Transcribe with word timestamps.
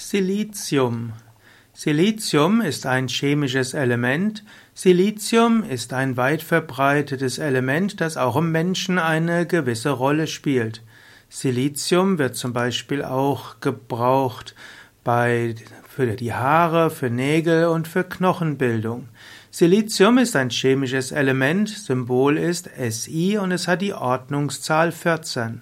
Silizium. 0.00 1.12
Silizium 1.74 2.62
ist 2.62 2.86
ein 2.86 3.06
chemisches 3.06 3.74
Element. 3.74 4.42
Silizium 4.72 5.62
ist 5.62 5.92
ein 5.92 6.16
weit 6.16 6.42
verbreitetes 6.42 7.36
Element, 7.36 8.00
das 8.00 8.16
auch 8.16 8.36
im 8.36 8.50
Menschen 8.50 8.98
eine 8.98 9.46
gewisse 9.46 9.90
Rolle 9.90 10.26
spielt. 10.26 10.82
Silizium 11.28 12.18
wird 12.18 12.34
zum 12.34 12.54
Beispiel 12.54 13.04
auch 13.04 13.60
gebraucht 13.60 14.54
bei, 15.04 15.54
für 15.86 16.06
die 16.16 16.32
Haare, 16.32 16.90
für 16.90 17.10
Nägel 17.10 17.66
und 17.66 17.86
für 17.86 18.02
Knochenbildung. 18.02 19.06
Silizium 19.50 20.16
ist 20.16 20.34
ein 20.34 20.48
chemisches 20.48 21.12
Element, 21.12 21.68
Symbol 21.68 22.38
ist 22.38 22.70
Si 22.88 23.36
und 23.36 23.52
es 23.52 23.68
hat 23.68 23.82
die 23.82 23.92
Ordnungszahl 23.92 24.92
14. 24.92 25.60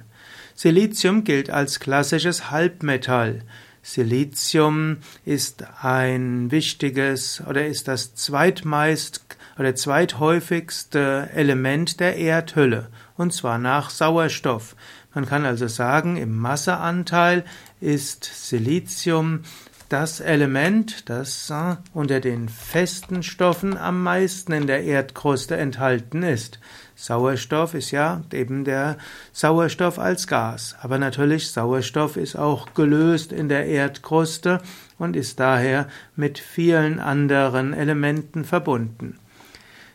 Silizium 0.54 1.24
gilt 1.24 1.50
als 1.50 1.80
klassisches 1.80 2.52
Halbmetall. 2.52 3.42
Silizium 3.90 4.98
ist 5.24 5.64
ein 5.80 6.50
wichtiges 6.50 7.42
oder 7.48 7.66
ist 7.66 7.88
das 7.88 8.14
zweitmeist 8.14 9.38
oder 9.58 9.74
zweithäufigste 9.74 11.30
Element 11.32 11.98
der 11.98 12.16
Erdhülle 12.16 12.90
und 13.16 13.32
zwar 13.32 13.56
nach 13.56 13.88
Sauerstoff. 13.88 14.76
Man 15.14 15.24
kann 15.24 15.46
also 15.46 15.68
sagen, 15.68 16.18
im 16.18 16.36
Masseanteil 16.36 17.46
ist 17.80 18.24
Silizium 18.24 19.40
das 19.88 20.20
Element, 20.20 21.08
das 21.08 21.48
äh, 21.50 21.76
unter 21.94 22.20
den 22.20 22.48
festen 22.48 23.22
Stoffen 23.22 23.76
am 23.76 24.02
meisten 24.02 24.52
in 24.52 24.66
der 24.66 24.84
Erdkruste 24.84 25.56
enthalten 25.56 26.22
ist. 26.22 26.60
Sauerstoff 26.94 27.74
ist 27.74 27.90
ja 27.90 28.22
eben 28.32 28.64
der 28.64 28.98
Sauerstoff 29.32 29.98
als 29.98 30.26
Gas. 30.26 30.76
Aber 30.82 30.98
natürlich, 30.98 31.50
Sauerstoff 31.50 32.16
ist 32.16 32.36
auch 32.36 32.74
gelöst 32.74 33.32
in 33.32 33.48
der 33.48 33.66
Erdkruste 33.66 34.60
und 34.98 35.16
ist 35.16 35.40
daher 35.40 35.88
mit 36.16 36.38
vielen 36.38 37.00
anderen 37.00 37.72
Elementen 37.72 38.44
verbunden. 38.44 39.18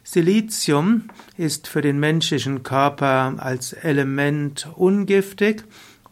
Silizium 0.03 1.09
ist 1.37 1.67
für 1.67 1.81
den 1.81 1.99
menschlichen 1.99 2.63
Körper 2.63 3.35
als 3.37 3.73
Element 3.73 4.69
ungiftig 4.75 5.63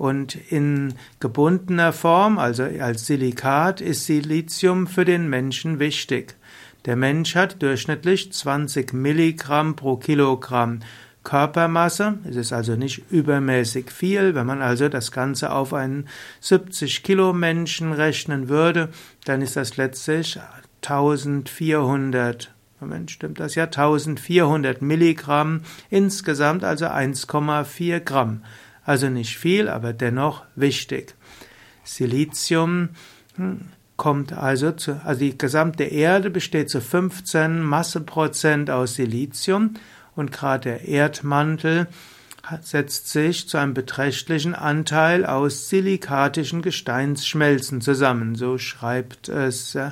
und 0.01 0.33
in 0.49 0.95
gebundener 1.19 1.93
Form, 1.93 2.39
also 2.39 2.63
als 2.63 3.05
Silikat, 3.05 3.81
ist 3.81 4.07
Silizium 4.07 4.87
für 4.87 5.05
den 5.05 5.29
Menschen 5.29 5.77
wichtig. 5.77 6.37
Der 6.85 6.95
Mensch 6.95 7.35
hat 7.35 7.61
durchschnittlich 7.61 8.33
20 8.33 8.93
Milligramm 8.93 9.75
pro 9.75 9.97
Kilogramm 9.97 10.79
Körpermasse. 11.23 12.17
Es 12.27 12.35
ist 12.35 12.51
also 12.51 12.75
nicht 12.75 13.11
übermäßig 13.11 13.91
viel. 13.91 14.33
Wenn 14.33 14.47
man 14.47 14.63
also 14.63 14.89
das 14.89 15.11
Ganze 15.11 15.51
auf 15.51 15.71
einen 15.71 16.07
70 16.39 17.03
Kilo 17.03 17.31
Menschen 17.31 17.93
rechnen 17.93 18.49
würde, 18.49 18.89
dann 19.25 19.43
ist 19.43 19.55
das 19.55 19.77
letztlich 19.77 20.39
1400 20.81 22.51
Moment, 22.79 23.11
stimmt 23.11 23.39
das 23.39 23.53
ja? 23.53 23.65
1400 23.65 24.81
Milligramm, 24.81 25.61
insgesamt 25.91 26.63
also 26.63 26.85
1,4 26.85 27.99
Gramm. 27.99 28.41
Also 28.83 29.09
nicht 29.09 29.37
viel, 29.37 29.69
aber 29.69 29.93
dennoch 29.93 30.43
wichtig. 30.55 31.15
Silizium 31.83 32.89
hm, 33.35 33.61
kommt 33.97 34.33
also 34.33 34.71
zu, 34.71 34.99
also 35.03 35.19
die 35.19 35.37
gesamte 35.37 35.83
Erde 35.83 36.29
besteht 36.29 36.69
zu 36.69 36.81
15 36.81 37.61
Masseprozent 37.61 38.71
aus 38.71 38.95
Silizium 38.95 39.75
und 40.15 40.31
gerade 40.31 40.69
der 40.69 40.87
Erdmantel 40.87 41.87
setzt 42.61 43.09
sich 43.09 43.47
zu 43.47 43.57
einem 43.57 43.73
beträchtlichen 43.73 44.55
Anteil 44.55 45.25
aus 45.25 45.69
silikatischen 45.69 46.61
Gesteinsschmelzen 46.61 47.81
zusammen. 47.81 48.35
So 48.35 48.57
schreibt 48.57 49.29
es 49.29 49.75
äh, 49.75 49.91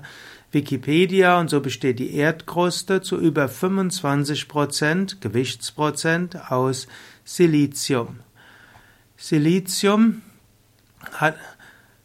Wikipedia 0.52 1.40
und 1.40 1.50
so 1.50 1.62
besteht 1.62 2.00
die 2.00 2.16
Erdkruste 2.16 3.02
zu 3.02 3.18
über 3.20 3.48
25 3.48 4.48
Prozent 4.48 5.22
Gewichtsprozent 5.22 6.52
aus 6.52 6.88
Silizium. 7.24 8.20
Silizium 9.20 10.22
hat, 11.12 11.36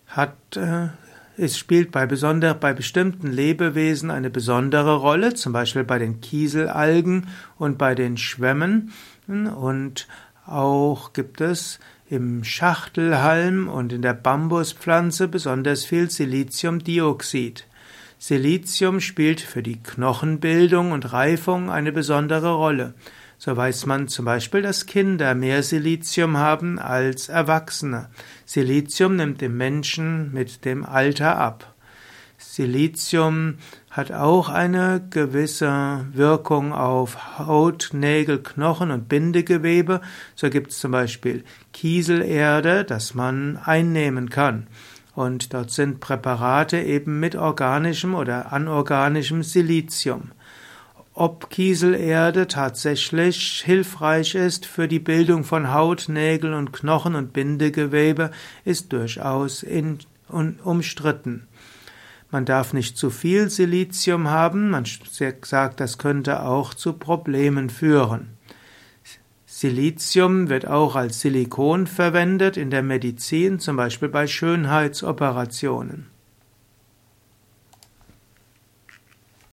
hat 0.08 0.36
äh, 0.56 0.88
es 1.36 1.56
spielt 1.56 1.92
bei, 1.92 2.06
besonder, 2.06 2.54
bei 2.54 2.72
bestimmten 2.72 3.28
Lebewesen 3.28 4.10
eine 4.10 4.30
besondere 4.30 4.96
Rolle, 4.96 5.34
zum 5.34 5.52
Beispiel 5.52 5.84
bei 5.84 5.98
den 5.98 6.20
Kieselalgen 6.20 7.28
und 7.56 7.78
bei 7.78 7.94
den 7.94 8.16
Schwämmen. 8.16 8.92
Und 9.26 10.06
auch 10.46 11.12
gibt 11.12 11.40
es 11.40 11.78
im 12.10 12.44
Schachtelhalm 12.44 13.68
und 13.68 13.92
in 13.92 14.02
der 14.02 14.14
Bambuspflanze 14.14 15.28
besonders 15.28 15.84
viel 15.84 16.10
Siliziumdioxid. 16.10 17.66
Silizium 18.18 19.00
spielt 19.00 19.40
für 19.40 19.62
die 19.62 19.82
Knochenbildung 19.82 20.92
und 20.92 21.12
Reifung 21.12 21.70
eine 21.70 21.92
besondere 21.92 22.54
Rolle. 22.54 22.94
So 23.44 23.54
weiß 23.54 23.84
man 23.84 24.08
zum 24.08 24.24
Beispiel, 24.24 24.62
dass 24.62 24.86
Kinder 24.86 25.34
mehr 25.34 25.62
Silizium 25.62 26.38
haben 26.38 26.78
als 26.78 27.28
Erwachsene. 27.28 28.08
Silizium 28.46 29.16
nimmt 29.16 29.42
dem 29.42 29.58
Menschen 29.58 30.32
mit 30.32 30.64
dem 30.64 30.82
Alter 30.82 31.36
ab. 31.36 31.74
Silizium 32.38 33.56
hat 33.90 34.12
auch 34.12 34.48
eine 34.48 35.06
gewisse 35.10 36.06
Wirkung 36.14 36.72
auf 36.72 37.38
Haut, 37.38 37.90
Nägel, 37.92 38.42
Knochen 38.42 38.90
und 38.90 39.10
Bindegewebe. 39.10 40.00
So 40.34 40.48
gibt 40.48 40.70
es 40.70 40.78
zum 40.78 40.92
Beispiel 40.92 41.44
Kieselerde, 41.74 42.84
das 42.84 43.12
man 43.12 43.58
einnehmen 43.58 44.30
kann. 44.30 44.68
Und 45.14 45.52
dort 45.52 45.70
sind 45.70 46.00
Präparate 46.00 46.80
eben 46.80 47.20
mit 47.20 47.36
organischem 47.36 48.14
oder 48.14 48.54
anorganischem 48.54 49.42
Silizium. 49.42 50.30
Ob 51.16 51.48
Kieselerde 51.48 52.48
tatsächlich 52.48 53.62
hilfreich 53.64 54.34
ist 54.34 54.66
für 54.66 54.88
die 54.88 54.98
Bildung 54.98 55.44
von 55.44 55.72
Haut, 55.72 56.08
Nägeln 56.08 56.54
und 56.54 56.72
Knochen 56.72 57.14
und 57.14 57.32
Bindegewebe, 57.32 58.32
ist 58.64 58.92
durchaus 58.92 59.62
in, 59.62 60.00
un, 60.28 60.58
umstritten. 60.64 61.46
Man 62.32 62.44
darf 62.44 62.72
nicht 62.72 62.98
zu 62.98 63.10
viel 63.10 63.48
Silizium 63.48 64.26
haben, 64.26 64.70
man 64.70 64.86
sagt, 65.42 65.78
das 65.78 65.98
könnte 65.98 66.42
auch 66.42 66.74
zu 66.74 66.94
Problemen 66.94 67.70
führen. 67.70 68.30
Silizium 69.46 70.48
wird 70.48 70.66
auch 70.66 70.96
als 70.96 71.20
Silikon 71.20 71.86
verwendet 71.86 72.56
in 72.56 72.70
der 72.70 72.82
Medizin, 72.82 73.60
zum 73.60 73.76
Beispiel 73.76 74.08
bei 74.08 74.26
Schönheitsoperationen. 74.26 76.13